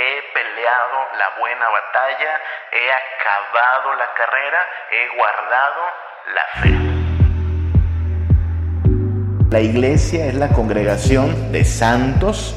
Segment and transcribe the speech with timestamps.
[0.00, 2.32] he peleado la buena batalla,
[2.72, 5.82] he acabado la carrera, he guardado
[6.34, 6.72] la fe.
[9.50, 12.56] La iglesia es la congregación de santos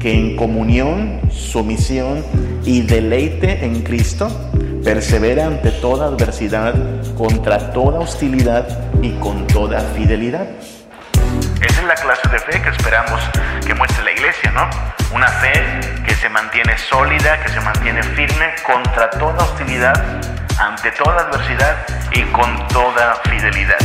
[0.00, 2.24] que en comunión, sumisión
[2.64, 4.28] y deleite en Cristo
[4.82, 6.74] persevera ante toda adversidad,
[7.18, 8.66] contra toda hostilidad
[9.02, 10.46] y con toda fidelidad.
[11.60, 13.20] Esa es la clase de fe que esperamos
[13.66, 14.70] que muestre la iglesia, ¿no?
[15.12, 20.20] Una fe se mantiene sólida, que se mantiene firme contra toda hostilidad,
[20.58, 21.76] ante toda adversidad
[22.12, 23.78] y con toda fidelidad.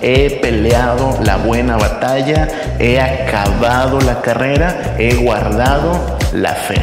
[0.00, 6.82] He peleado la buena batalla, he acabado la carrera, he guardado la fe.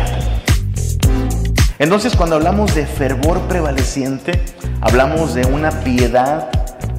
[1.79, 4.39] Entonces cuando hablamos de fervor prevaleciente,
[4.81, 6.49] hablamos de una piedad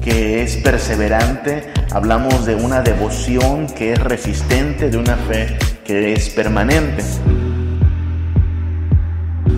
[0.03, 6.29] que es perseverante, hablamos de una devoción que es resistente, de una fe que es
[6.29, 7.01] permanente.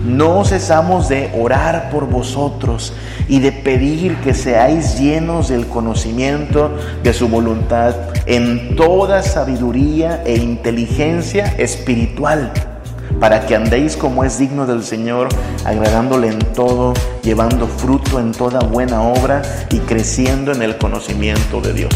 [0.06, 2.92] No cesamos de orar por vosotros
[3.28, 6.70] y de pedir que seáis llenos del conocimiento
[7.02, 7.94] de su voluntad
[8.26, 12.52] en toda sabiduría e inteligencia espiritual,
[13.18, 15.28] para que andéis como es digno del Señor,
[15.64, 21.72] agradándole en todo, llevando fruto en toda buena obra y creciendo en el conocimiento de
[21.72, 21.94] Dios.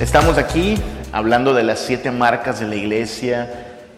[0.00, 0.74] Estamos aquí
[1.12, 3.48] hablando de las siete marcas de la iglesia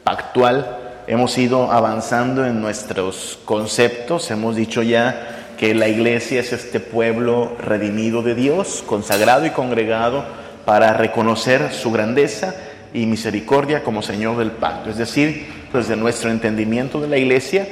[0.05, 0.77] pactual.
[1.06, 4.30] Hemos ido avanzando en nuestros conceptos.
[4.30, 10.22] Hemos dicho ya que la iglesia es este pueblo redimido de Dios, consagrado y congregado
[10.67, 12.55] para reconocer su grandeza
[12.92, 14.91] y misericordia como Señor del pacto.
[14.91, 17.67] Es decir, desde nuestro entendimiento de la iglesia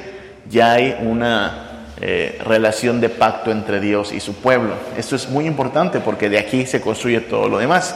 [0.49, 4.73] ya hay una eh, relación de pacto entre Dios y su pueblo.
[4.97, 7.95] Esto es muy importante porque de aquí se construye todo lo demás.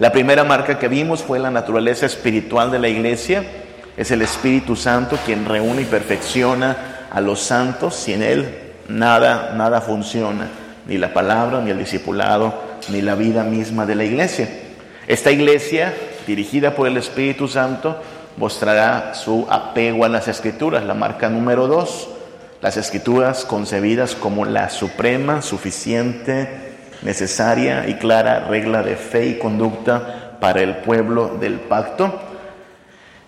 [0.00, 3.44] La primera marca que vimos fue la naturaleza espiritual de la iglesia.
[3.96, 7.94] Es el Espíritu Santo quien reúne y perfecciona a los santos.
[7.94, 10.48] Sin Él nada, nada funciona.
[10.88, 12.54] Ni la palabra, ni el discipulado,
[12.88, 14.48] ni la vida misma de la iglesia.
[15.06, 15.94] Esta iglesia,
[16.26, 17.96] dirigida por el Espíritu Santo,
[18.36, 20.82] mostrará su apego a las escrituras.
[20.82, 22.08] La marca número dos,
[22.60, 26.73] las escrituras concebidas como la suprema, suficiente,
[27.04, 32.20] necesaria y clara regla de fe y conducta para el pueblo del pacto.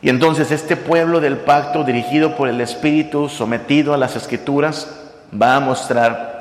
[0.02, 4.88] Y entonces este pueblo del pacto, dirigido por el Espíritu, sometido a las escrituras,
[5.40, 6.40] va a mostrar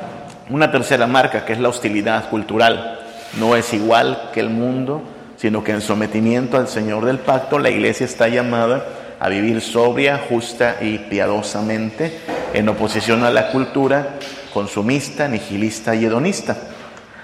[0.50, 3.00] una tercera marca, que es la hostilidad cultural.
[3.40, 5.02] No es igual que el mundo,
[5.38, 8.86] sino que en sometimiento al Señor del pacto, la iglesia está llamada
[9.20, 12.20] a vivir sobria, justa y piadosamente,
[12.54, 14.20] en oposición a la cultura
[14.54, 16.56] consumista, nihilista y hedonista.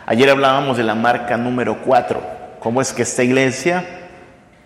[0.06, 2.22] Ayer hablábamos de la marca número 4,
[2.60, 3.86] cómo es que esta iglesia,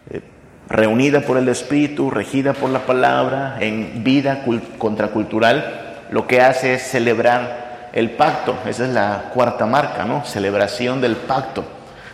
[0.10, 0.22] eh,
[0.70, 4.46] reunida por el Espíritu, regida por la palabra, en vida
[4.78, 8.58] contracultural, lo que hace es celebrar el pacto.
[8.66, 10.24] Esa es la cuarta marca, ¿no?
[10.26, 11.66] Celebración del pacto.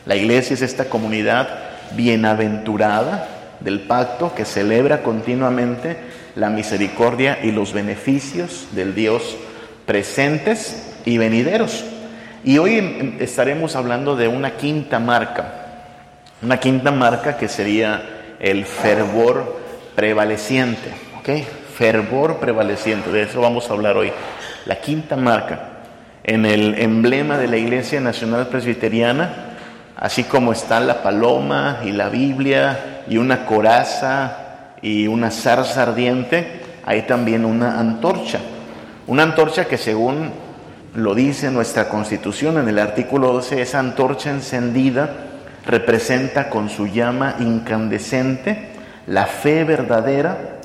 [0.05, 1.47] La iglesia es esta comunidad
[1.95, 3.27] bienaventurada
[3.59, 5.97] del pacto que celebra continuamente
[6.35, 9.37] la misericordia y los beneficios del Dios
[9.85, 11.85] presentes y venideros.
[12.43, 15.53] Y hoy em, em, estaremos hablando de una quinta marca,
[16.41, 18.01] una quinta marca que sería
[18.39, 19.59] el fervor
[19.95, 21.29] prevaleciente, ¿ok?
[21.77, 24.11] Fervor prevaleciente, de eso vamos a hablar hoy.
[24.65, 25.69] La quinta marca
[26.23, 29.57] en el emblema de la Iglesia Nacional Presbiteriana,
[29.95, 36.61] así como está la paloma y la Biblia y una coraza y una zarza ardiente,
[36.85, 38.39] hay también una antorcha.
[39.05, 40.31] Una antorcha que según
[40.95, 45.09] lo dice nuestra constitución en el artículo 12, esa antorcha encendida
[45.65, 48.69] representa con su llama incandescente
[49.07, 50.59] la fe verdadera,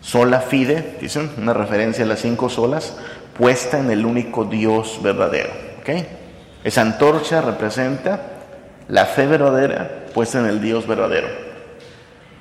[0.00, 2.96] sola fide, dicen, una referencia a las cinco solas,
[3.38, 5.50] puesta en el único Dios verdadero.
[6.64, 8.20] Esa antorcha representa
[8.88, 11.28] la fe verdadera puesta en el Dios verdadero.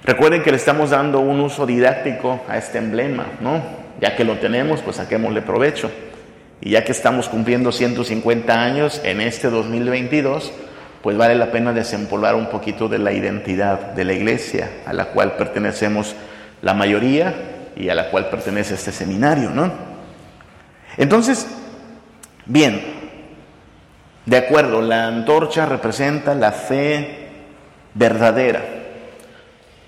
[0.03, 3.61] Recuerden que le estamos dando un uso didáctico a este emblema, ¿no?
[3.99, 5.89] Ya que lo tenemos, pues saquémosle provecho.
[6.61, 10.53] Y ya que estamos cumpliendo 150 años en este 2022,
[11.01, 15.05] pues vale la pena desempolvar un poquito de la identidad de la iglesia a la
[15.05, 16.15] cual pertenecemos
[16.61, 17.33] la mayoría
[17.75, 19.71] y a la cual pertenece este seminario, ¿no?
[20.97, 21.47] Entonces,
[22.45, 22.81] bien,
[24.27, 27.29] de acuerdo, la antorcha representa la fe
[27.95, 28.61] verdadera.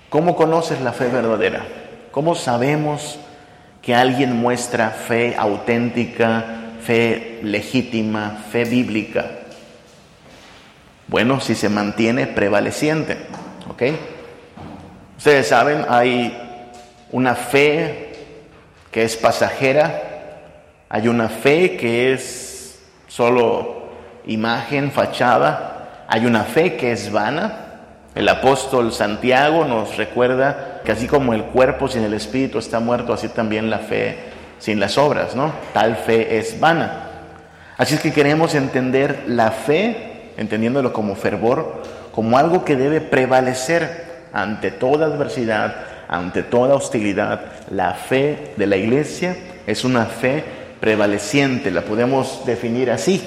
[0.08, 1.64] ¿Cómo conoces la fe verdadera?
[2.10, 3.18] ¿Cómo sabemos
[3.80, 9.30] que alguien muestra fe auténtica, fe legítima, fe bíblica?
[11.06, 13.16] Bueno, si se mantiene prevaleciente,
[13.68, 13.82] ¿ok?
[15.16, 16.36] Ustedes saben, hay
[17.10, 18.12] una fe
[18.90, 20.02] que es pasajera,
[20.88, 23.88] hay una fe que es solo
[24.26, 27.60] imagen, fachada, hay una fe que es vana.
[28.14, 33.12] El apóstol Santiago nos recuerda que así como el cuerpo sin el espíritu está muerto,
[33.12, 34.33] así también la fe
[34.64, 35.52] sin las obras, ¿no?
[35.74, 37.10] Tal fe es vana.
[37.76, 41.82] Así es que queremos entender la fe, entendiéndolo como fervor,
[42.12, 45.74] como algo que debe prevalecer ante toda adversidad,
[46.08, 47.42] ante toda hostilidad.
[47.70, 50.42] La fe de la iglesia es una fe
[50.80, 53.22] prevaleciente, la podemos definir así,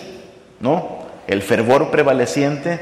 [0.59, 1.05] ¿no?
[1.27, 2.79] El fervor prevaleciente,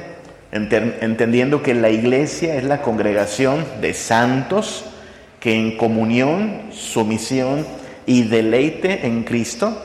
[0.54, 4.86] entendiendo que la iglesia es la congregación de santos
[5.42, 7.66] que en comunión, sumisión
[8.06, 9.76] y deleite en Cristo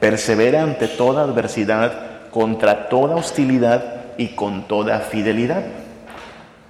[0.00, 1.92] persevera ante toda adversidad,
[2.30, 5.62] contra toda hostilidad y con toda fidelidad.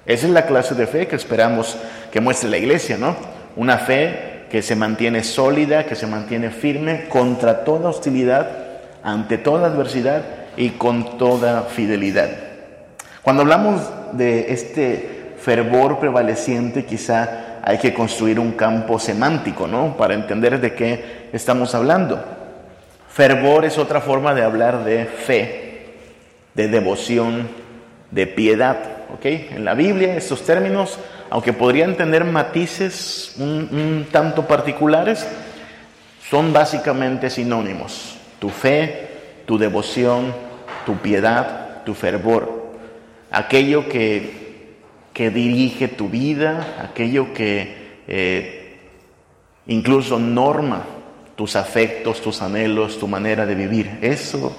[0.04, 1.76] Esa es la clase de fe que esperamos
[2.10, 3.14] que muestre la iglesia, ¿no?
[3.56, 8.50] Una fe que se mantiene sólida, que se mantiene firme contra toda hostilidad,
[9.02, 10.22] ante toda adversidad
[10.56, 12.30] y con toda fidelidad.
[13.22, 13.82] Cuando hablamos
[14.12, 19.96] de este fervor prevaleciente, quizá hay que construir un campo semántico, ¿no?
[19.96, 22.22] Para entender de qué estamos hablando.
[23.12, 25.94] Fervor es otra forma de hablar de fe,
[26.54, 27.48] de devoción,
[28.10, 28.78] de piedad.
[29.14, 29.24] ¿ok?
[29.24, 30.98] En la Biblia estos términos,
[31.28, 35.26] aunque podrían tener matices un, tanto particulares,
[36.28, 38.16] son básicamente sinónimos.
[38.38, 39.08] Tu fe,
[39.46, 40.32] tu devoción,
[40.86, 42.70] tu piedad, tu fervor.
[43.30, 44.39] Aquello que,
[45.20, 48.78] que dirige tu vida, aquello que eh,
[49.66, 50.82] incluso norma
[51.36, 53.98] tus afectos, tus anhelos, tu manera de vivir.
[54.00, 54.56] Eso,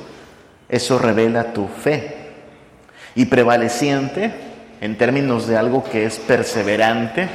[0.69, 2.15] eso revela tu fe.
[3.15, 4.33] Y prevaleciente
[4.81, 7.27] en términos de algo que es perseverante,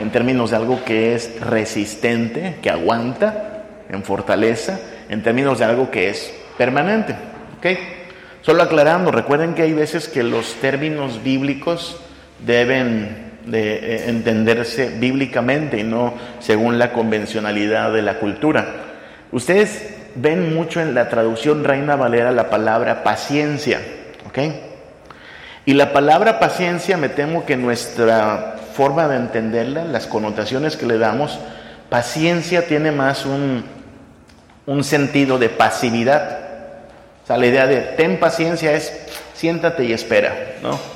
[0.00, 4.80] en términos de algo que es resistente, que aguanta en fortaleza,
[5.10, 7.16] en términos de algo que es permanente.
[7.58, 7.66] ¿ok?
[8.40, 12.00] Solo aclarando, recuerden que hay veces que los términos bíblicos
[12.46, 18.66] deben de eh, entenderse bíblicamente y no según la convencionalidad de la cultura.
[19.30, 23.80] Ustedes ven mucho en la traducción Reina Valera la palabra paciencia,
[24.28, 24.38] ¿ok?
[25.64, 30.98] Y la palabra paciencia, me temo que nuestra forma de entenderla, las connotaciones que le
[30.98, 31.38] damos,
[31.88, 33.64] paciencia tiene más un,
[34.66, 36.38] un sentido de pasividad.
[37.22, 38.92] O sea, la idea de ten paciencia es
[39.34, 40.91] siéntate y espera, ¿no?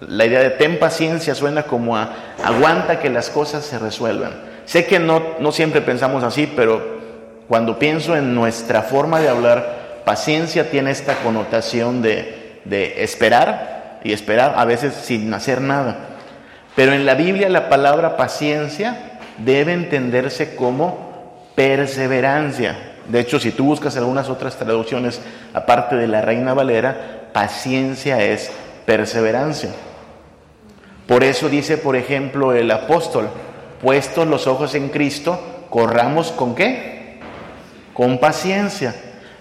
[0.00, 4.32] La idea de ten paciencia suena como a aguanta que las cosas se resuelvan.
[4.64, 7.00] Sé que no, no siempre pensamos así, pero
[7.48, 14.12] cuando pienso en nuestra forma de hablar, paciencia tiene esta connotación de, de esperar, y
[14.12, 15.96] esperar a veces sin hacer nada.
[16.76, 22.76] Pero en la Biblia la palabra paciencia debe entenderse como perseverancia.
[23.08, 25.20] De hecho, si tú buscas algunas otras traducciones,
[25.52, 28.50] aparte de la Reina Valera, paciencia es
[28.86, 29.70] perseverancia.
[31.10, 33.28] Por eso dice, por ejemplo, el apóstol,
[33.82, 37.18] puestos los ojos en Cristo, corramos con qué?
[37.94, 38.94] Con paciencia.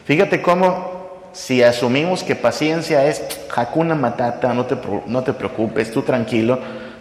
[0.04, 3.24] Fíjate cómo si asumimos que paciencia es
[3.56, 6.58] Hakuna Matata, no te, no te preocupes, tú tranquilo,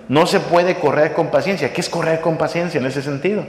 [0.07, 1.73] no se puede correr con paciencia.
[1.73, 3.47] ¿Qué es correr con paciencia en ese sentido?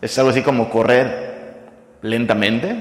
[0.00, 1.64] Es algo así como correr
[2.00, 2.76] lentamente,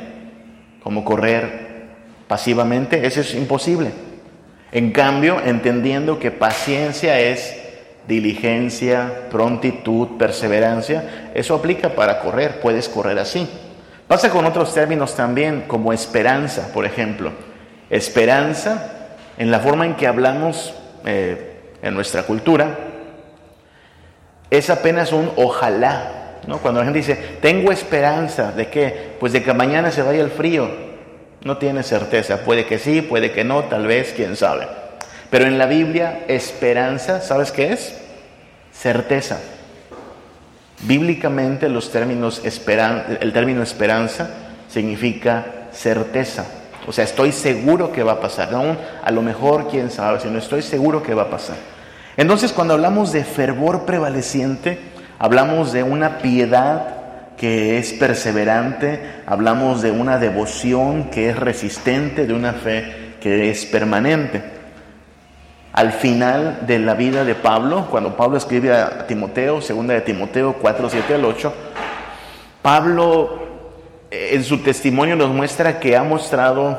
[0.83, 1.87] como correr
[2.27, 4.10] pasivamente, eso es imposible.
[4.71, 7.57] En cambio, entendiendo que paciencia es
[8.07, 13.47] diligencia, prontitud, perseverancia, eso aplica para correr, puedes correr así.
[14.07, 17.31] Pasa con otros términos también, como esperanza, por ejemplo.
[17.89, 20.73] Esperanza, en la forma en que hablamos
[21.05, 22.77] eh, en nuestra cultura,
[24.49, 26.39] es apenas un ojalá.
[26.47, 26.57] ¿no?
[26.57, 30.31] Cuando la gente dice, tengo esperanza de que, pues de que mañana se vaya el
[30.31, 30.90] frío,
[31.43, 32.43] no tiene certeza.
[32.43, 34.67] Puede que sí, puede que no, tal vez, quién sabe.
[35.29, 37.95] Pero en la Biblia, esperanza, ¿sabes qué es?
[38.71, 39.39] Certeza.
[40.83, 44.29] Bíblicamente los términos el término esperanza
[44.67, 46.45] significa certeza.
[46.87, 48.49] O sea, estoy seguro que va a pasar.
[49.03, 51.55] A lo mejor, quién sabe, si no estoy seguro que va a pasar.
[52.17, 54.79] Entonces, cuando hablamos de fervor prevaleciente,
[55.19, 57.00] hablamos de una piedad
[57.41, 63.65] que es perseverante, hablamos de una devoción que es resistente, de una fe que es
[63.65, 64.61] permanente
[65.73, 70.57] al final de la vida de Pablo, cuando Pablo escribe a Timoteo, segunda de Timoteo
[70.59, 71.53] 4, 7 al 8,
[72.61, 73.39] Pablo
[74.11, 76.77] eh, en su testimonio nos muestra que ha mostrado,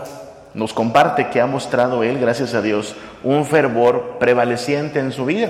[0.52, 5.49] nos comparte que ha mostrado él, gracias a Dios, un fervor prevaleciente en su vida.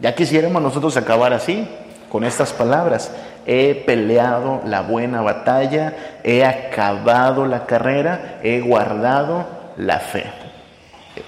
[0.00, 1.66] Ya quisiéramos nosotros acabar así,
[2.08, 3.10] con estas palabras.
[3.46, 9.46] He peleado la buena batalla, he acabado la carrera, he guardado
[9.76, 10.24] la fe.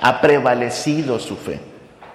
[0.01, 1.61] Ha prevalecido su fe,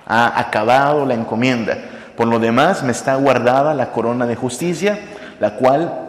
[0.05, 1.77] ha acabado la encomienda.
[2.15, 4.99] Por lo demás, me está guardada la corona de justicia,
[5.39, 6.05] la cual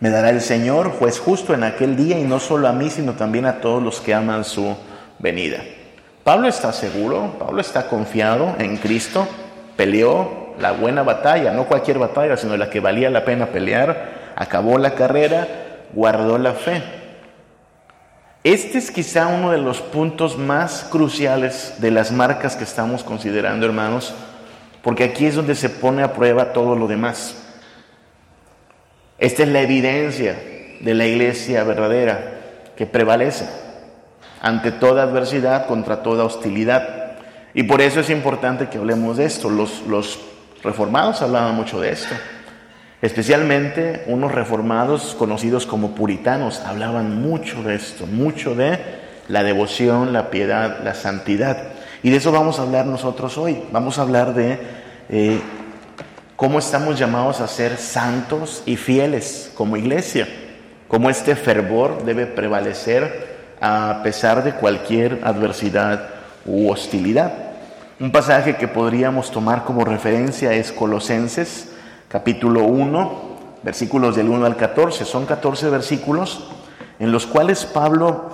[0.00, 3.14] me dará el Señor, juez justo, en aquel día, y no solo a mí, sino
[3.14, 4.76] también a todos los que aman su
[5.18, 5.58] venida.
[6.22, 9.26] Pablo está seguro, Pablo está confiado en Cristo,
[9.76, 14.78] peleó la buena batalla, no cualquier batalla, sino la que valía la pena pelear, acabó
[14.78, 15.46] la carrera,
[15.92, 16.82] guardó la fe.
[18.44, 23.66] Este es quizá uno de los puntos más cruciales de las marcas que estamos considerando,
[23.66, 24.14] hermanos,
[24.82, 27.34] porque aquí es donde se pone a prueba todo lo demás.
[29.18, 30.38] Esta es la evidencia
[30.80, 32.38] de la iglesia verdadera
[32.76, 33.46] que prevalece
[34.40, 37.16] ante toda adversidad, contra toda hostilidad.
[37.54, 39.50] Y por eso es importante que hablemos de esto.
[39.50, 40.20] Los,
[40.62, 42.14] reformados hablaban mucho de esto.
[43.00, 48.78] Especialmente unos reformados conocidos como puritanos hablaban mucho de esto, mucho de
[49.28, 51.58] la devoción, la piedad, la santidad.
[52.02, 53.62] Y de eso vamos a hablar nosotros hoy.
[53.70, 54.58] Vamos a hablar de
[55.10, 55.40] eh,
[56.34, 60.26] cómo estamos llamados a ser santos y fieles como iglesia,
[60.88, 66.08] cómo este fervor debe prevalecer a pesar de cualquier adversidad
[66.46, 67.47] u hostilidad.
[68.00, 71.70] Un pasaje que podríamos tomar como referencia es Colosenses
[72.06, 73.12] capítulo 1,
[73.64, 75.04] versículos del 1 al 14.
[75.04, 76.44] Son 14 versículos
[77.00, 78.30] en los cuales Pablo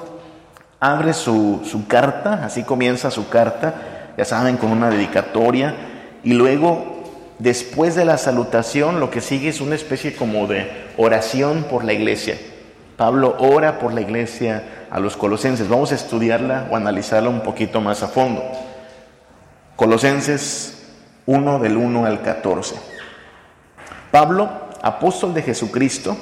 [0.80, 5.74] abre su, su carta, así comienza su carta, ya saben, con una dedicatoria,
[6.22, 7.02] y luego,
[7.38, 11.94] después de la salutación, lo que sigue es una especie como de oración por la
[11.94, 12.36] iglesia.
[12.98, 15.70] Pablo ora por la iglesia a los colosenses.
[15.70, 18.42] Vamos a estudiarla o analizarla un poquito más a fondo.
[19.76, 20.84] Colosenses
[21.26, 22.76] 1 del 1 al 14.
[24.12, 24.48] Pablo,
[24.80, 26.16] apóstol de Jesucristo,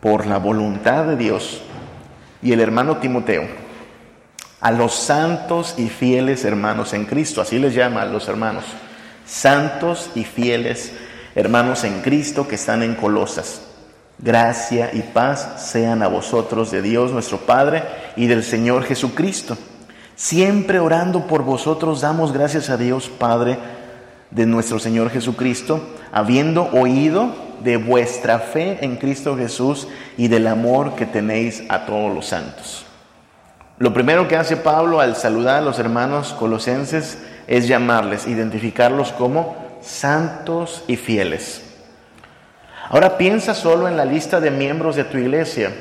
[0.00, 1.62] por la voluntad de Dios,
[2.42, 3.44] y el hermano Timoteo,
[4.60, 8.64] a los santos y fieles hermanos en Cristo, así les llama a los hermanos,
[9.24, 10.92] santos y fieles
[11.36, 13.62] hermanos en Cristo que están en Colosas.
[14.18, 17.84] Gracia y paz sean a vosotros de Dios nuestro Padre
[18.16, 19.56] y del Señor Jesucristo.
[20.20, 23.56] Siempre orando por vosotros damos gracias a Dios Padre
[24.30, 25.80] de nuestro Señor Jesucristo,
[26.12, 27.34] habiendo oído
[27.64, 32.84] de vuestra fe en Cristo Jesús y del amor que tenéis a todos los santos.
[33.78, 39.56] Lo primero que hace Pablo al saludar a los hermanos colosenses es llamarles, identificarlos como
[39.80, 41.62] santos y fieles.
[42.90, 45.72] Ahora piensa solo en la lista de miembros de tu iglesia.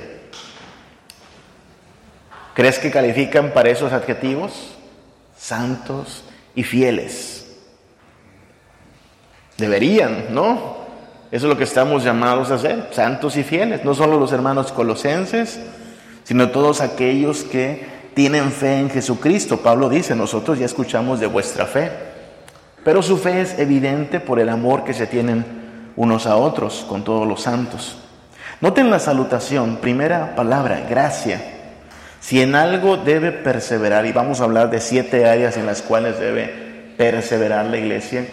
[2.60, 4.76] ¿Crees que califican para esos adjetivos?
[5.38, 7.56] Santos y fieles.
[9.58, 10.76] Deberían, ¿no?
[11.32, 14.74] Eso es lo que estamos llamados a hacer, santos y fieles, no solo los hermanos
[14.74, 15.58] colosenses,
[16.26, 19.62] sino todos aquellos que tienen fe en Jesucristo.
[19.62, 21.90] Pablo dice, nosotros ya escuchamos de vuestra fe,
[22.84, 25.46] pero su fe es evidente por el amor que se tienen
[25.96, 28.00] unos a otros con todos los santos.
[28.60, 31.56] Noten la salutación, primera palabra, gracia.
[32.20, 36.20] Si en algo debe perseverar, y vamos a hablar de siete áreas en las cuales
[36.20, 38.26] debe perseverar la iglesia,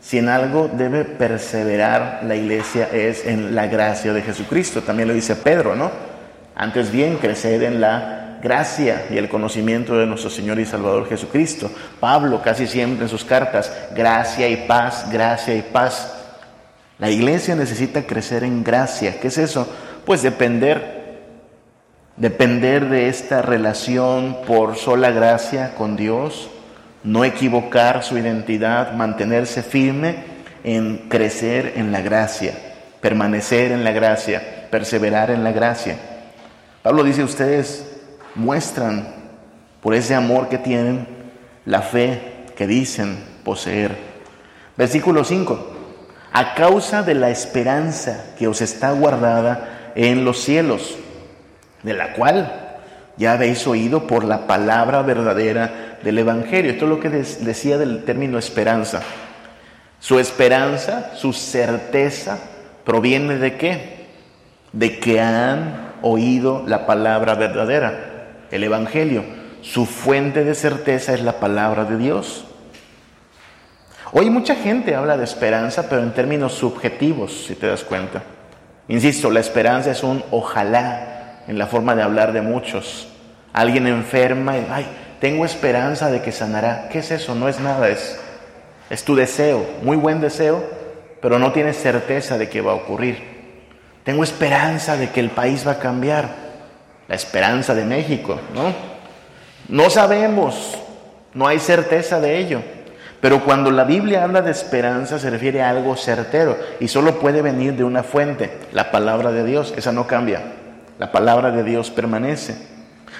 [0.00, 4.82] si en algo debe perseverar la iglesia es en la gracia de Jesucristo.
[4.82, 5.90] También lo dice Pedro, ¿no?
[6.54, 11.70] Antes bien, crecer en la gracia y el conocimiento de nuestro Señor y Salvador Jesucristo.
[12.00, 16.14] Pablo casi siempre en sus cartas, gracia y paz, gracia y paz.
[16.98, 19.20] La iglesia necesita crecer en gracia.
[19.20, 19.68] ¿Qué es eso?
[20.04, 20.97] Pues depender,
[22.18, 26.50] depender de esta relación por sola gracia con Dios,
[27.04, 30.16] no equivocar su identidad, mantenerse firme
[30.64, 32.54] en crecer en la gracia,
[33.00, 35.96] permanecer en la gracia, perseverar en la gracia.
[36.82, 37.88] Pablo dice, ustedes
[38.34, 39.14] muestran
[39.80, 41.06] por ese amor que tienen
[41.64, 43.96] la fe que dicen poseer.
[44.76, 45.76] Versículo 5,
[46.32, 50.96] a causa de la esperanza que os está guardada en los cielos,
[51.88, 52.52] de la cual
[53.16, 56.70] ya habéis oído por la palabra verdadera del Evangelio.
[56.70, 59.02] Esto es lo que decía del término esperanza.
[59.98, 62.38] Su esperanza, su certeza,
[62.84, 64.06] proviene de qué?
[64.72, 69.24] De que han oído la palabra verdadera, el Evangelio.
[69.62, 72.44] Su fuente de certeza es la palabra de Dios.
[74.12, 78.22] Hoy mucha gente habla de esperanza, pero en términos subjetivos, si te das cuenta.
[78.86, 81.17] Insisto, la esperanza es un ojalá
[81.48, 83.08] en la forma de hablar de muchos.
[83.52, 84.86] Alguien enferma y, ay,
[85.20, 86.88] tengo esperanza de que sanará.
[86.92, 87.34] ¿Qué es eso?
[87.34, 88.20] No es nada, es,
[88.90, 90.62] es tu deseo, muy buen deseo,
[91.20, 93.38] pero no tienes certeza de que va a ocurrir.
[94.04, 96.28] Tengo esperanza de que el país va a cambiar,
[97.08, 98.72] la esperanza de México, ¿no?
[99.68, 100.78] No sabemos,
[101.34, 102.62] no hay certeza de ello.
[103.20, 107.42] Pero cuando la Biblia habla de esperanza se refiere a algo certero y solo puede
[107.42, 110.42] venir de una fuente, la palabra de Dios, esa no cambia,
[110.98, 112.56] la palabra de Dios permanece.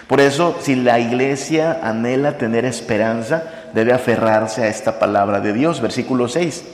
[0.06, 3.42] Por eso, si la iglesia anhela tener esperanza,
[3.74, 5.80] debe aferrarse a esta palabra de Dios.
[5.80, 6.64] Versículo 6.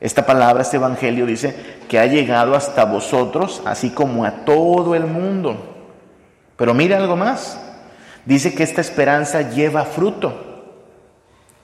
[0.00, 1.54] Esta palabra, este evangelio dice
[1.88, 5.74] que ha llegado hasta vosotros, así como a todo el mundo.
[6.56, 7.60] Pero mira algo más.
[8.24, 10.72] Dice que esta esperanza lleva fruto.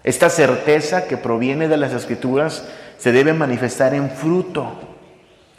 [0.05, 2.65] Esta certeza que proviene de las escrituras
[2.99, 4.73] se debe manifestar en fruto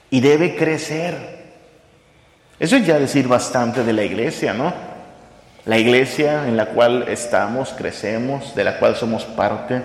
[0.09, 1.40] y debe crecer.
[2.61, 4.71] Eso es ya decir bastante de la iglesia, ¿no?
[5.65, 9.81] La iglesia en la cual estamos, crecemos, de la cual somos parte,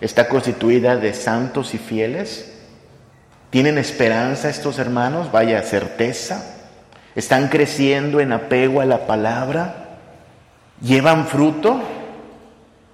[0.00, 2.52] está constituida de santos y fieles.
[3.50, 5.32] ¿Tienen esperanza estos hermanos?
[5.32, 6.54] Vaya certeza.
[7.16, 9.88] ¿Están creciendo en apego a la palabra?
[10.80, 11.80] ¿Llevan fruto?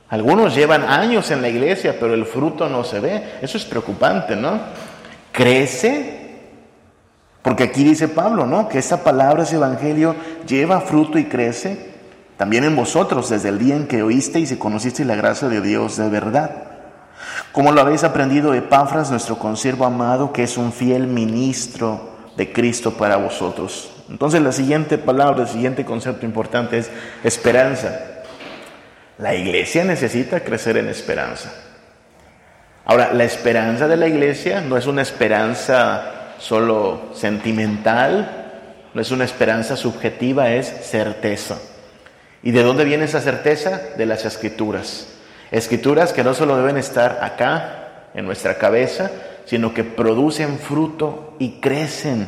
[0.09, 3.23] Algunos llevan años en la iglesia, pero el fruto no se ve.
[3.43, 4.61] Eso es preocupante, ¿no?
[5.31, 6.26] Crece,
[7.47, 8.69] porque aquí dice Pablo, ¿no?
[8.69, 10.17] Que esta palabra, ese evangelio,
[10.49, 11.93] lleva fruto y crece
[12.37, 15.97] también en vosotros desde el día en que oísteis y conocisteis la gracia de Dios
[15.97, 16.51] de verdad.
[17.53, 22.53] Como lo habéis aprendido de Epafras, nuestro consiervo amado, que es un fiel ministro de
[22.53, 23.93] Cristo para vosotros.
[24.11, 26.91] Entonces la siguiente palabra, el siguiente concepto importante es
[27.23, 27.97] esperanza.
[29.19, 31.53] La iglesia necesita crecer en esperanza.
[32.85, 39.25] Ahora, la esperanza de la iglesia no es una esperanza solo sentimental, no es una
[39.25, 41.59] esperanza subjetiva, es certeza.
[42.43, 43.81] ¿Y de dónde viene esa certeza?
[43.97, 45.09] De las escrituras.
[45.51, 49.11] Escrituras que no solo deben estar acá, en nuestra cabeza,
[49.45, 52.27] sino que producen fruto y crecen.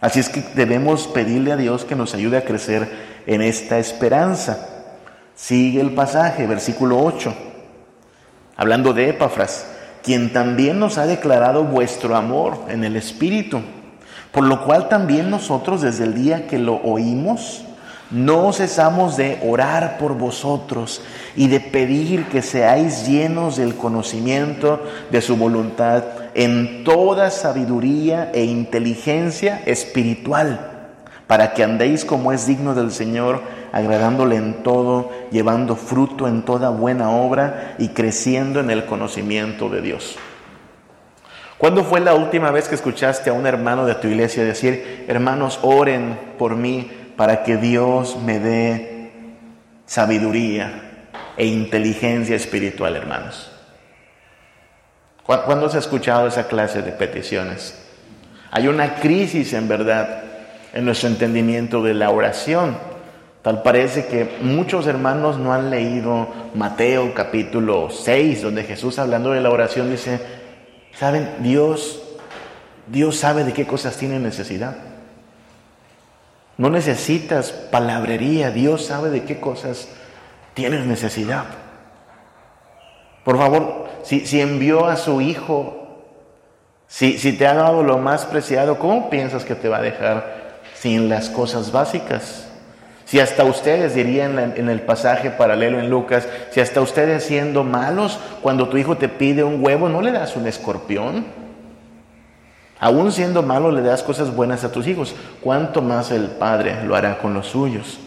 [0.00, 2.88] Así es que debemos pedirle a Dios que nos ayude a crecer
[3.26, 4.68] en esta esperanza.
[5.34, 7.34] Sigue el pasaje, versículo 8,
[8.56, 9.66] hablando de Epafras,
[10.06, 13.60] quien también nos ha declarado vuestro amor en el Espíritu,
[14.30, 17.64] por lo cual también nosotros desde el día que lo oímos,
[18.12, 21.02] no cesamos de orar por vosotros
[21.34, 28.44] y de pedir que seáis llenos del conocimiento de su voluntad en toda sabiduría e
[28.44, 30.92] inteligencia espiritual,
[31.26, 36.70] para que andéis como es digno del Señor, agradándole en todo, llevando fruto en toda
[36.70, 40.16] buena obra y creciendo en el conocimiento de Dios.
[41.58, 45.58] ¿Cuándo fue la última vez que escuchaste a un hermano de tu iglesia decir, hermanos,
[45.62, 49.10] oren por mí para que Dios me dé
[49.86, 53.50] sabiduría e inteligencia espiritual, hermanos?
[55.24, 57.82] ¿Cuándo se ha escuchado esa clase de peticiones?
[58.50, 60.22] Hay una crisis en verdad
[60.72, 62.76] en nuestro entendimiento de la oración.
[63.46, 69.40] Tal parece que muchos hermanos no han leído Mateo capítulo 6, donde Jesús hablando de
[69.40, 70.20] la oración dice,
[70.92, 71.30] ¿saben?
[71.38, 72.02] Dios,
[72.88, 74.74] Dios sabe de qué cosas tiene necesidad.
[76.56, 79.90] No necesitas palabrería, Dios sabe de qué cosas
[80.54, 81.44] tienes necesidad.
[83.24, 86.02] Por favor, si, si envió a su Hijo,
[86.88, 90.58] si, si te ha dado lo más preciado, ¿cómo piensas que te va a dejar
[90.74, 92.45] sin las cosas básicas?
[93.06, 98.18] Si hasta ustedes dirían en el pasaje paralelo en Lucas, si hasta ustedes siendo malos,
[98.42, 101.24] cuando tu hijo te pide un huevo, ¿no le das un escorpión?
[102.80, 105.14] Aún siendo malo le das cosas buenas a tus hijos.
[105.40, 108.00] ¿Cuánto más el Padre lo hará con los suyos?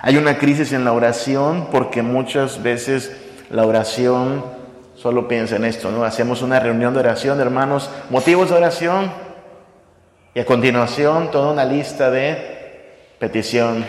[0.00, 3.12] Hay una crisis en la oración porque muchas veces
[3.50, 4.44] la oración
[4.94, 6.04] solo piensa en esto, ¿no?
[6.04, 9.10] Hacemos una reunión de oración, hermanos, motivos de oración
[10.34, 13.84] y a continuación toda una lista de petición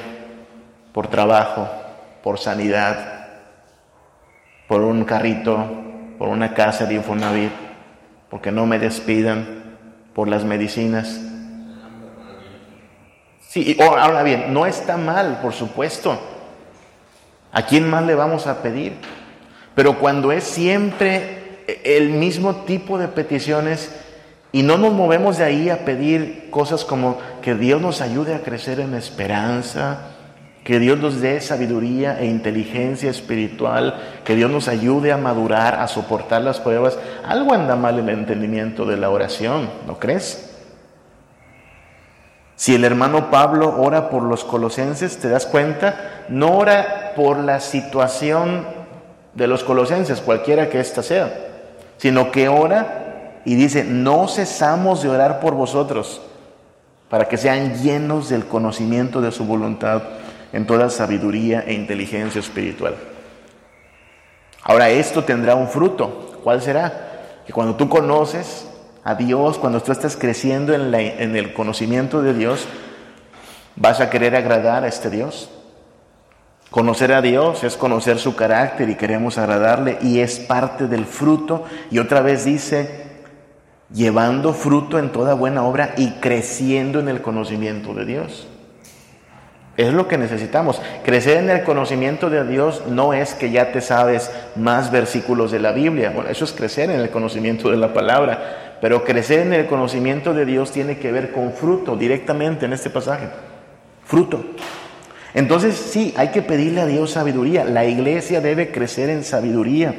[0.94, 1.68] por trabajo,
[2.24, 3.28] por sanidad,
[4.68, 5.66] por un carrito,
[6.18, 7.52] por una casa de Infonavit,
[8.30, 9.62] porque no me despidan,
[10.14, 11.20] por las medicinas.
[13.48, 16.20] Sí, ahora bien, no está mal, por supuesto.
[17.52, 18.94] ¿A quién más le vamos a pedir?
[19.76, 23.94] Pero cuando es siempre el mismo tipo de peticiones
[24.54, 28.42] y no nos movemos de ahí a pedir cosas como que Dios nos ayude a
[28.42, 30.12] crecer en esperanza,
[30.64, 35.88] que Dios nos dé sabiduría e inteligencia espiritual, que Dios nos ayude a madurar, a
[35.88, 37.00] soportar las pruebas.
[37.26, 40.50] Algo anda mal en el entendimiento de la oración, ¿no crees?
[42.56, 47.60] Si el hermano Pablo ora por los colosenses, te das cuenta, no ora por la
[47.60, 48.68] situación
[49.34, 51.34] de los colosenses, cualquiera que ésta sea,
[51.98, 56.22] sino que ora y dice, no cesamos de orar por vosotros,
[57.10, 60.04] para que sean llenos del conocimiento de su voluntad
[60.54, 62.96] en toda sabiduría e inteligencia espiritual.
[64.64, 66.40] Ahora esto tendrá un fruto.
[66.44, 67.42] ¿Cuál será?
[67.46, 68.68] Que cuando tú conoces
[69.04, 72.68] a Dios, cuando tú estás creciendo en, en el conocimiento de Dios,
[73.76, 75.50] vas a querer agradar a este Dios.
[76.70, 81.66] Conocer a Dios es conocer su carácter y queremos agradarle y es parte del fruto.
[81.90, 83.08] Y otra vez dice,
[83.94, 88.48] llevando fruto en toda buena obra y creciendo en el conocimiento de Dios.
[89.78, 90.82] Es lo que necesitamos.
[91.04, 95.60] Crecer en el conocimiento de Dios no es que ya te sabes más versículos de
[95.60, 96.12] la Biblia.
[96.14, 98.78] Bueno, eso es crecer en el conocimiento de la palabra.
[98.82, 102.90] Pero crecer en el conocimiento de Dios tiene que ver con fruto directamente en este
[102.90, 103.30] pasaje.
[104.06, 104.44] Fruto.
[105.34, 107.64] Entonces sí, hay que pedirle a Dios sabiduría.
[107.64, 109.96] La iglesia debe crecer en sabiduría.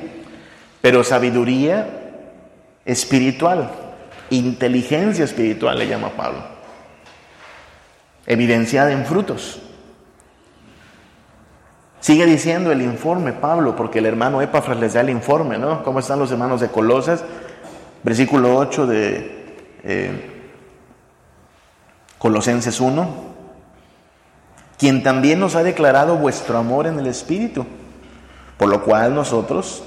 [0.82, 1.86] Pero sabiduría
[2.84, 3.70] espiritual.
[4.28, 6.51] Inteligencia espiritual le llama Pablo
[8.26, 9.60] evidenciada en frutos.
[12.02, 15.84] Sigue diciendo el informe, Pablo, porque el hermano Epafras les da el informe, ¿no?
[15.84, 17.24] ¿Cómo están los hermanos de Colosas?
[18.02, 19.54] Versículo 8 de
[19.84, 20.30] eh,
[22.18, 23.32] Colosenses 1.
[24.78, 27.64] Quien también nos ha declarado vuestro amor en el Espíritu,
[28.58, 29.84] por lo cual nosotros,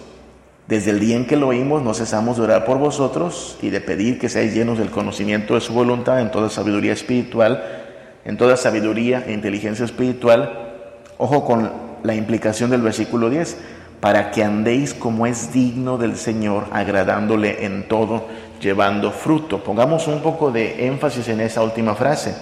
[0.69, 3.82] desde el día en que lo oímos, no cesamos de orar por vosotros y de
[3.82, 7.85] pedir que seáis llenos del conocimiento de su voluntad en toda sabiduría espiritual
[8.26, 10.74] en toda sabiduría e inteligencia espiritual.
[11.18, 11.72] Ojo con
[12.04, 13.58] la implicación del versículo 10,
[14.02, 18.26] para que andéis como es digno del Señor, agradándole en todo,
[18.60, 19.64] llevando fruto.
[19.64, 22.36] Pongamos un poco de énfasis en esa última frase,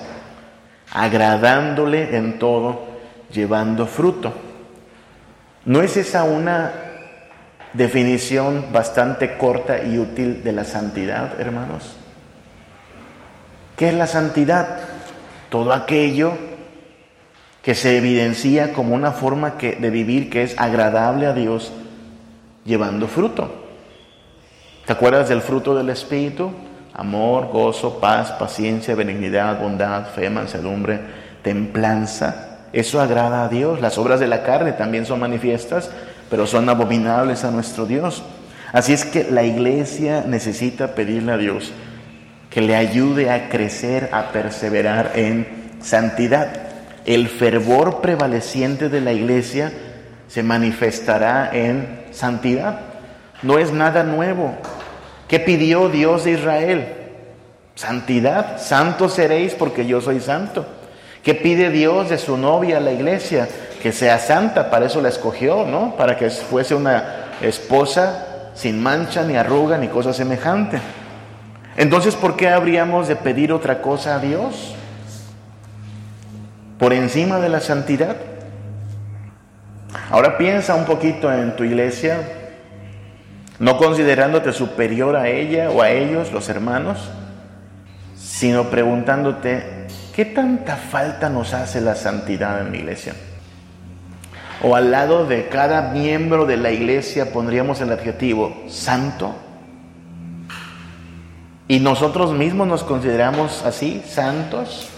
[0.91, 2.85] agradándole en todo,
[3.31, 4.33] llevando fruto.
[5.65, 6.71] ¿No es esa una
[7.73, 11.97] definición bastante corta y útil de la santidad, hermanos?
[13.77, 14.92] ¿Qué es la santidad?
[15.53, 16.33] Todo aquello
[17.61, 21.71] que se evidencia como una forma de vivir que es agradable a Dios,
[22.65, 23.53] llevando fruto.
[24.87, 26.51] ¿Te acuerdas del fruto del Espíritu?
[26.95, 30.99] Amor, gozo, paz, paciencia, benignidad, bondad, fe, mansedumbre,
[31.43, 32.61] templanza.
[32.73, 33.79] Eso agrada a Dios.
[33.79, 35.91] Las obras de la carne también son manifiestas,
[36.31, 38.23] pero son abominables a nuestro Dios.
[38.71, 41.71] Así es que la iglesia necesita pedirle a Dios
[42.53, 46.49] que le ayude a crecer, a perseverar en santidad.
[47.03, 49.73] El fervor prevaleciente de la iglesia
[50.27, 52.79] se manifestará en santidad.
[53.41, 54.53] No es nada nuevo.
[55.27, 56.87] ¿Qué pidió Dios de Israel?
[57.73, 58.61] Santidad.
[58.61, 60.63] Santos seréis porque yo soy santo.
[61.23, 63.47] ¿Qué pide Dios de su novia, la iglesia?
[63.81, 65.95] Que sea santa, para eso la escogió, ¿no?
[65.97, 70.77] Para que fuese una esposa sin mancha, ni arruga, ni cosa semejante.
[71.75, 74.75] Entonces, ¿por qué habríamos de pedir otra cosa a Dios?
[76.77, 78.15] Por encima de la santidad.
[80.09, 82.19] Ahora piensa un poquito en tu iglesia,
[83.59, 87.09] no considerándote superior a ella o a ellos, los hermanos,
[88.15, 93.13] sino preguntándote, ¿qué tanta falta nos hace la santidad en mi iglesia?
[94.61, 99.35] O al lado de cada miembro de la iglesia pondríamos el adjetivo santo.
[101.67, 104.89] ¿Y nosotros mismos nos consideramos así, santos?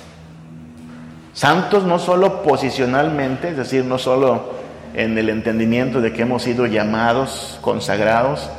[1.34, 4.56] Santos no solo posicionalmente, es decir, no solo
[4.93, 8.49] en el entendimiento de que hemos sido llamados, consagrados,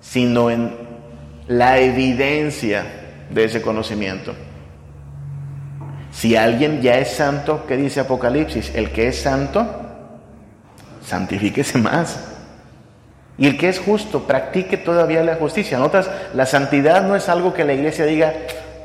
[0.00, 0.74] sino en
[1.48, 2.84] la evidencia
[3.30, 4.34] de ese conocimiento.
[6.12, 8.72] Si alguien ya es santo, ¿qué dice Apocalipsis?
[8.74, 9.66] El que es santo,
[11.04, 12.33] santifíquese más.
[13.36, 15.78] Y el que es justo, practique todavía la justicia.
[15.78, 18.32] Notas, la santidad no es algo que la iglesia diga,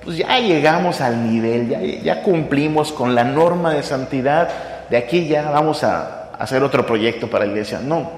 [0.03, 4.49] pues ya llegamos al nivel, ya, ya cumplimos con la norma de santidad,
[4.89, 7.79] de aquí ya vamos a hacer otro proyecto para la iglesia.
[7.79, 8.09] No,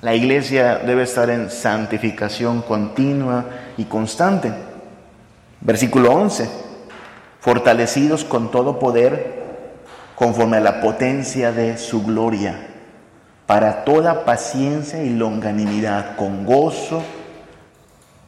[0.00, 3.44] la iglesia debe estar en santificación continua
[3.76, 4.50] y constante.
[5.60, 6.48] Versículo 11,
[7.40, 9.42] fortalecidos con todo poder
[10.14, 12.73] conforme a la potencia de su gloria
[13.46, 17.02] para toda paciencia y longanimidad, con gozo,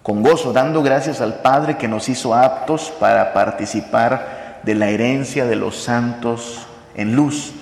[0.02, 5.46] con gozo, dando gracias al Padre que nos hizo aptos para participar de la herencia
[5.46, 7.52] de los santos en luz,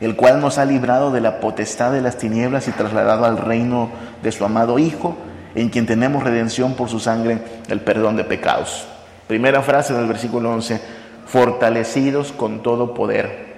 [0.00, 3.90] el cual nos ha librado de la potestad de las tinieblas y trasladado al reino
[4.22, 5.16] de su amado Hijo,
[5.54, 8.86] en quien tenemos redención por su sangre, el perdón de pecados.
[9.26, 10.80] Primera frase del versículo 11,
[11.26, 13.52] fortalecidos con todo poder.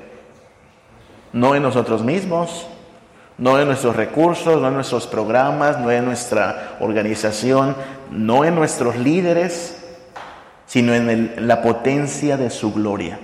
[1.33, 2.69] No en nosotros mismos,
[3.39, 7.77] no en nuestros recursos, no en nuestros programas, no en nuestra organización,
[8.11, 9.85] no en nuestros líderes,
[10.67, 13.19] sino en la potencia de su gloria.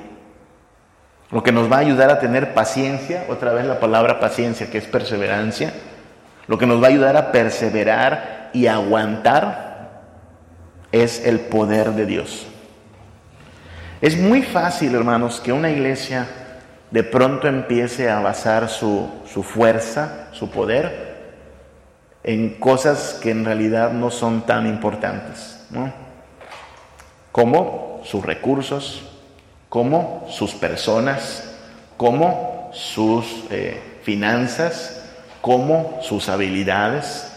[1.30, 4.78] Lo que nos va a ayudar a tener paciencia, otra vez la palabra paciencia, que
[4.78, 5.72] es perseverancia,
[6.48, 9.90] lo que nos va a ayudar a perseverar y aguantar
[10.90, 12.46] es el poder de Dios.
[14.00, 16.26] Es muy fácil, hermanos, que una iglesia
[16.90, 21.11] de pronto empiece a basar su, su fuerza, su poder,
[22.22, 25.92] en cosas que en realidad no son tan importantes, ¿no?
[27.33, 29.03] como sus recursos,
[29.68, 31.55] como sus personas,
[31.96, 35.03] como sus eh, finanzas,
[35.40, 37.33] como sus habilidades.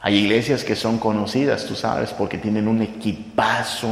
[0.00, 3.88] Hay iglesias que son conocidas, tú sabes, porque tienen un equipazo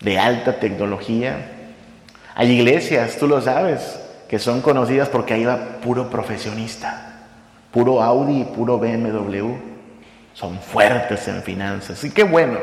[0.00, 1.51] de alta tecnología.
[2.42, 7.20] Hay iglesias, tú lo sabes, que son conocidas porque ahí va puro profesionista,
[7.70, 9.52] puro Audi, puro BMW.
[10.34, 12.02] Son fuertes en finanzas.
[12.02, 12.58] Y qué bueno.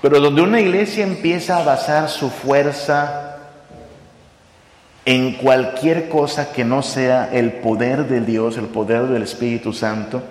[0.00, 3.38] Pero donde una iglesia empieza a basar su fuerza
[5.04, 10.22] en cualquier cosa que no sea el poder de Dios, el poder del Espíritu Santo,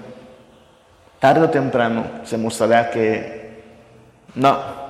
[1.19, 3.61] tarde o temprano se mostrará que
[4.35, 4.88] no,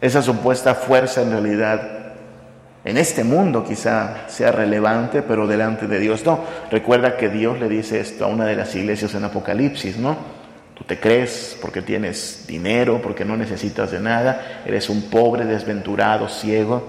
[0.00, 1.96] esa supuesta fuerza en realidad
[2.86, 6.38] en este mundo quizá sea relevante, pero delante de Dios no.
[6.70, 10.16] Recuerda que Dios le dice esto a una de las iglesias en Apocalipsis, ¿no?
[10.72, 16.28] Tú te crees porque tienes dinero, porque no necesitas de nada, eres un pobre, desventurado,
[16.28, 16.84] ciego,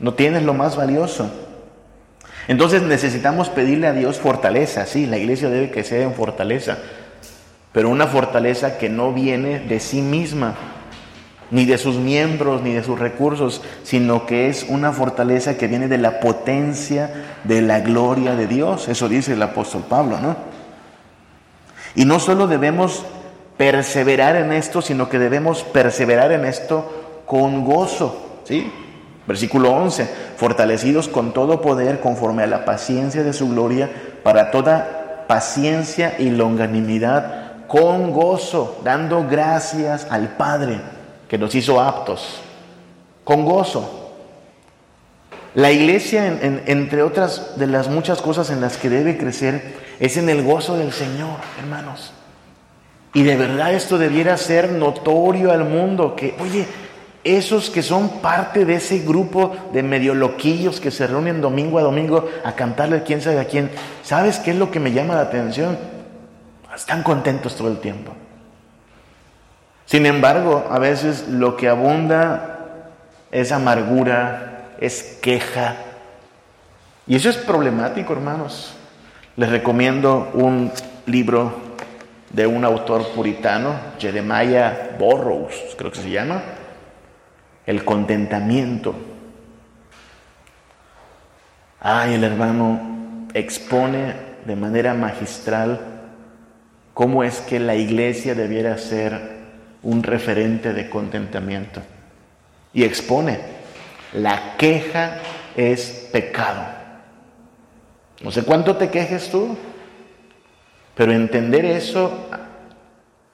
[0.00, 1.30] no tienes lo más valioso.
[2.48, 6.78] Entonces necesitamos pedirle a Dios fortaleza, sí, la iglesia debe crecer en fortaleza,
[7.72, 10.56] pero una fortaleza que no viene de sí misma,
[11.50, 15.88] ni de sus miembros, ni de sus recursos, sino que es una fortaleza que viene
[15.88, 18.88] de la potencia de la gloria de Dios.
[18.88, 20.36] Eso dice el apóstol Pablo, ¿no?
[21.94, 23.04] Y no solo debemos
[23.56, 28.40] perseverar en esto, sino que debemos perseverar en esto con gozo.
[28.44, 28.70] ¿sí?
[29.26, 30.06] Versículo 11,
[30.36, 33.90] fortalecidos con todo poder conforme a la paciencia de su gloria,
[34.22, 40.95] para toda paciencia y longanimidad, con gozo, dando gracias al Padre
[41.28, 42.40] que nos hizo aptos,
[43.24, 44.14] con gozo.
[45.54, 46.26] La iglesia,
[46.66, 50.76] entre otras de las muchas cosas en las que debe crecer, es en el gozo
[50.76, 52.12] del Señor, hermanos.
[53.14, 56.66] Y de verdad esto debiera ser notorio al mundo, que, oye,
[57.24, 61.82] esos que son parte de ese grupo de medio loquillos que se reúnen domingo a
[61.82, 63.70] domingo a cantarle a quién sabe a quién,
[64.02, 65.78] ¿sabes qué es lo que me llama la atención?
[66.74, 68.12] Están contentos todo el tiempo.
[69.86, 72.58] Sin embargo, a veces lo que abunda
[73.30, 75.76] es amargura, es queja.
[77.06, 78.74] Y eso es problemático, hermanos.
[79.36, 80.72] Les recomiendo un
[81.06, 81.52] libro
[82.30, 86.42] de un autor puritano, Jeremiah Burroughs, creo que se llama,
[87.64, 88.94] El contentamiento.
[91.80, 95.80] Ay, el hermano expone de manera magistral
[96.92, 99.35] cómo es que la iglesia debiera ser
[99.82, 101.80] un referente de contentamiento.
[102.72, 103.38] Y expone,
[104.12, 105.18] la queja
[105.56, 106.64] es pecado.
[108.22, 109.56] No sé cuánto te quejes tú,
[110.94, 112.28] pero entender eso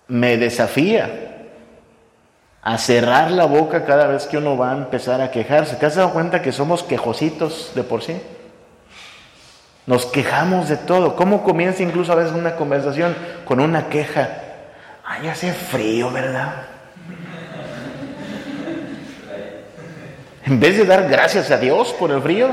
[0.09, 1.49] me desafía
[2.63, 5.77] a cerrar la boca cada vez que uno va a empezar a quejarse.
[5.77, 8.21] ¿Te has dado cuenta que somos quejositos de por sí?
[9.87, 11.17] Nos quejamos de todo.
[11.17, 14.42] ¿Cómo comienza incluso a veces una conversación con una queja?
[15.15, 16.55] Ay, hace frío, ¿verdad?
[20.47, 22.49] En vez de dar gracias a Dios por el frío,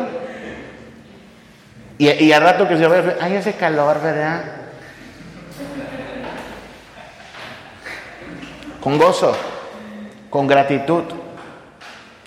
[1.98, 4.44] y, al rato que se va ay, ese calor, ¿verdad?
[8.82, 9.36] Con gozo,
[10.30, 11.04] con gratitud.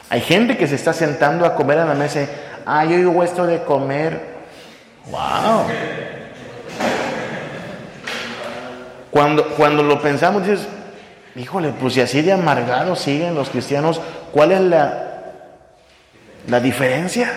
[0.08, 2.28] Hay gente que se está sentando a comer a la mesa y,
[2.64, 4.20] ay, yo oigo esto de comer.
[5.10, 5.66] ¡Wow!
[9.12, 10.66] Cuando, cuando lo pensamos, dices,
[11.36, 14.00] híjole, pues si así de amargados siguen los cristianos,
[14.32, 15.20] ¿cuál es la,
[16.48, 17.30] la diferencia?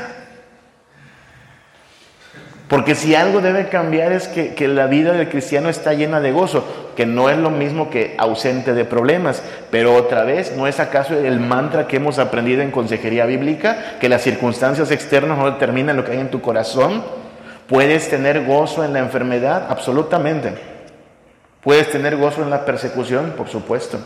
[2.70, 6.66] Porque si algo debe cambiar es que, la vida del cristiano está llena de gozo,
[6.96, 9.44] que no es lo mismo que ausente de problemas.
[9.70, 13.98] Pero otra vez, ¿no es acaso el mantra que hemos aprendido en consejería bíblica?
[14.00, 17.04] Que las circunstancias externas no determinan lo que hay en tu corazón.
[17.68, 19.68] ¿Puedes tener gozo en la enfermedad?
[19.70, 20.75] Absolutamente.
[21.66, 23.34] ¿Puedes tener gozo en la persecución?
[23.36, 23.98] Por supuesto.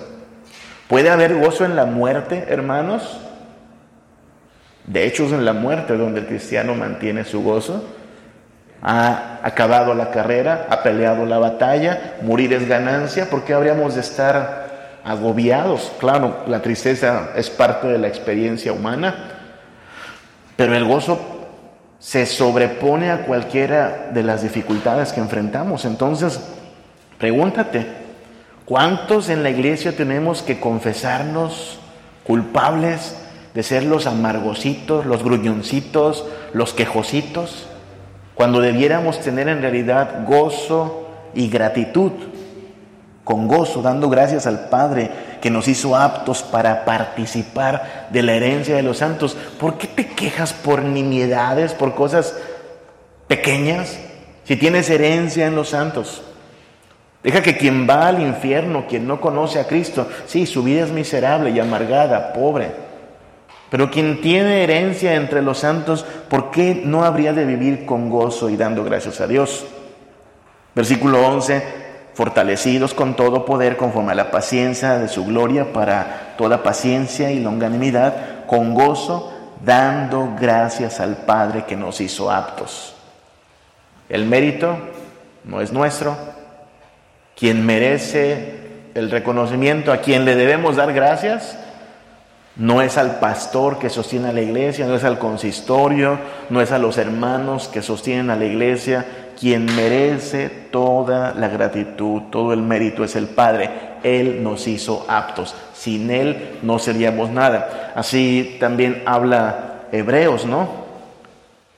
[0.88, 3.20] ¿Puede haber gozo en la muerte, hermanos?
[4.86, 7.84] De hecho, es en la muerte donde el cristiano mantiene su gozo.
[8.82, 13.30] Ha acabado la carrera, ha peleado la batalla, morir es ganancia.
[13.30, 15.92] ¿Por qué habríamos de estar agobiados?
[16.00, 19.16] Claro, la tristeza es parte de la experiencia humana,
[20.56, 21.20] pero el gozo
[22.00, 25.84] se sobrepone a cualquiera de las dificultades que enfrentamos.
[25.84, 26.40] Entonces,
[27.20, 27.86] pregúntate,
[28.66, 31.80] ¿cuántos en la iglesia tenemos que confesarnos
[32.24, 33.16] culpables
[33.54, 37.68] de ser los amargositos, los gruñoncitos, los quejositos,
[38.34, 42.14] cuando debiéramos tener en realidad gozo y gratitud?
[43.30, 48.76] con gozo, dando gracias al Padre que nos hizo aptos para participar de la herencia
[48.76, 49.38] de los santos.
[49.60, 52.36] ¿Por qué te quejas por nimiedades, por cosas
[53.28, 54.00] pequeñas,
[54.46, 56.24] si tienes herencia en los santos?
[57.22, 60.92] Deja que quien va al infierno, quien no conoce a Cristo, sí, su vida es
[60.92, 62.72] miserable y amargada, pobre.
[63.70, 68.50] Pero quien tiene herencia entre los santos, ¿por qué no habría de vivir con gozo
[68.50, 69.66] y dando gracias a Dios?
[70.74, 71.64] Versículo 11,
[72.14, 77.42] fortalecidos con todo poder conforme a la paciencia de su gloria para toda paciencia y
[77.42, 82.96] longanimidad, con gozo, dando gracias al Padre que nos hizo aptos.
[84.08, 84.78] El mérito
[85.44, 86.39] no es nuestro.
[87.40, 88.60] Quien merece
[88.96, 91.58] el reconocimiento, a quien le debemos dar gracias,
[92.60, 96.74] no es al pastor que sostiene a la iglesia, no es al consistorio, no es
[96.74, 99.06] a los hermanos que sostienen a la iglesia,
[99.40, 103.70] quien merece toda la gratitud, todo el mérito es el Padre.
[104.04, 105.56] Él nos hizo aptos.
[105.74, 107.94] Sin Él no seríamos nada.
[107.96, 110.68] Así también habla Hebreos, ¿no?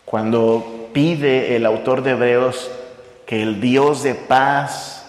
[0.05, 2.71] Cuando pide el autor de Hebreos
[3.27, 5.00] que el Dios de paz,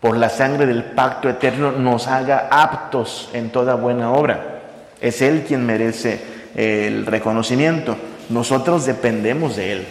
[0.00, 4.60] por la sangre del pacto eterno, nos haga aptos en toda buena obra.
[5.00, 6.20] Es Él quien merece
[6.54, 7.96] el reconocimiento.
[8.30, 9.86] Nosotros dependemos de Él.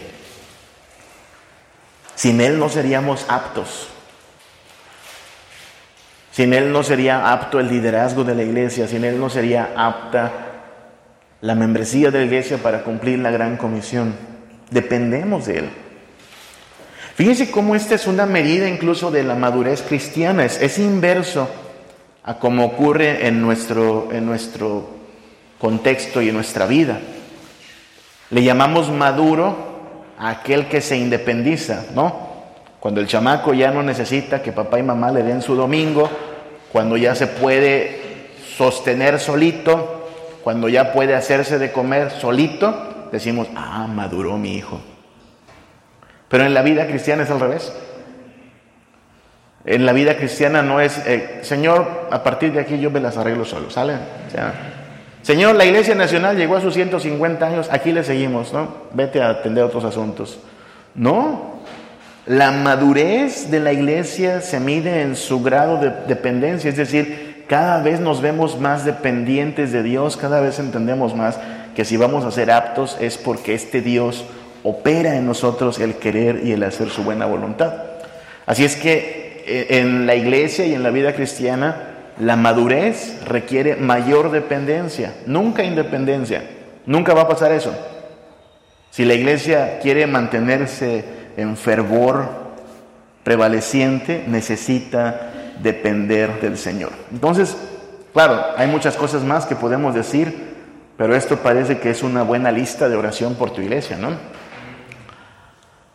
[2.16, 3.88] Sin Él no seríamos aptos.
[6.32, 10.32] Sin Él no sería apto el liderazgo de la iglesia, sin Él no sería apta
[11.40, 14.14] la membresía de la iglesia para cumplir la gran comisión.
[14.70, 15.70] Dependemos de Él.
[17.20, 21.50] Fíjense cómo esta es una medida incluso de la madurez cristiana, es, inverso
[22.24, 24.88] a como ocurre en nuestro, en nuestro
[25.58, 26.98] contexto y en nuestra vida.
[28.30, 29.54] Le llamamos maduro
[30.18, 32.30] aquel que se independiza, ¿no?
[32.80, 36.08] Cuando el chamaco ya no necesita que papá y mamá le den su domingo,
[36.72, 40.08] cuando ya se puede sostener solito,
[40.42, 44.80] cuando ya puede hacerse de comer solito, decimos, ah, maduró mi hijo.
[46.30, 47.72] Pero en la vida cristiana es al revés.
[49.64, 53.16] En la vida cristiana no es, eh, Señor, a partir de aquí yo me las
[53.16, 53.94] arreglo solo, ¿sale?
[55.22, 58.68] Señor, la Iglesia Nacional llegó a sus 150 años, aquí le seguimos, ¿no?
[58.94, 60.38] Vete a atender otros asuntos.
[60.94, 61.60] No,
[62.26, 67.82] la madurez de la Iglesia se mide en su grado de dependencia, es decir, cada
[67.82, 71.40] vez nos vemos más dependientes de Dios, cada vez entendemos más
[71.74, 74.24] que si vamos a ser aptos es porque este Dios
[74.62, 77.72] opera en nosotros el querer y el hacer su buena voluntad.
[78.46, 83.76] Así es que eh, en la iglesia y en la vida cristiana la madurez requiere
[83.76, 86.42] mayor dependencia, nunca independencia.
[86.86, 87.72] Nunca va a pasar eso.
[88.90, 91.04] Si la iglesia quiere mantenerse
[91.36, 92.28] en fervor
[93.22, 95.30] prevaleciente, necesita
[95.62, 96.90] depender del Señor.
[97.12, 97.56] Entonces,
[98.12, 100.50] claro, hay muchas cosas más que podemos decir,
[100.96, 104.10] pero esto parece que es una buena lista de oración por tu iglesia, ¿no?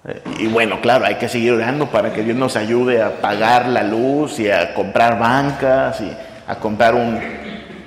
[0.08, 3.68] Eh, y bueno, claro, hay que seguir orando para que Dios nos ayude a pagar
[3.68, 6.12] la luz y a comprar bancas y
[6.48, 7.20] a comprar un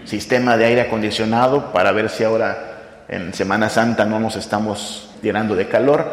[0.04, 5.54] sistema de aire acondicionado para ver si ahora en Semana Santa no nos estamos llenando
[5.54, 6.12] de calor.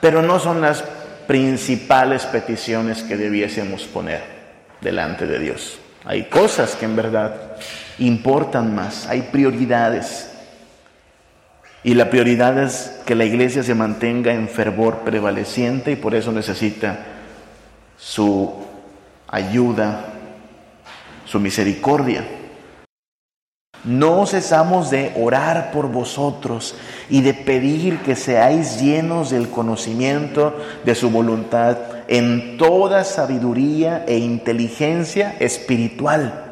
[0.00, 0.84] Pero no son las
[1.26, 4.22] principales peticiones que debiésemos poner
[4.80, 5.78] delante de Dios.
[6.04, 7.34] Hay cosas que en verdad
[7.98, 10.35] importan más, hay prioridades.
[11.86, 16.32] Y la prioridad es que la iglesia se mantenga en fervor prevaleciente y por eso
[16.32, 16.98] necesita
[17.96, 18.52] su
[19.28, 20.06] ayuda,
[21.26, 22.26] su misericordia.
[23.84, 26.74] No cesamos de orar por vosotros
[27.08, 31.78] y de pedir que seáis llenos del conocimiento de su voluntad
[32.08, 36.46] en toda sabiduría e inteligencia espiritual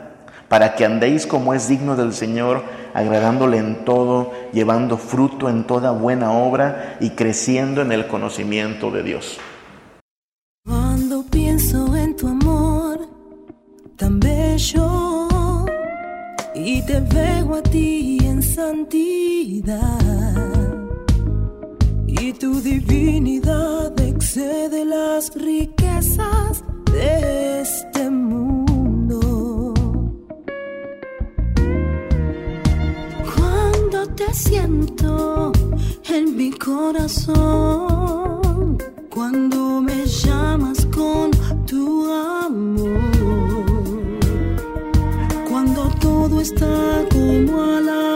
[0.54, 2.62] para que andéis como es digno del Señor,
[2.94, 9.02] agradándole en todo, llevando fruto en toda buena obra y creciendo en el conocimiento de
[9.02, 9.38] Dios.
[10.64, 13.00] Cuando pienso en tu amor
[13.96, 15.66] tan bello
[16.54, 19.82] y te veo a ti en santidad.
[22.06, 28.53] Y tu divinidad excede las riquezas de este mundo.
[34.16, 35.52] te siento
[36.08, 37.98] en mi corazón
[39.10, 41.30] cuando me llamas con
[41.66, 43.00] tu amor.
[45.48, 48.13] Cuando todo está como a la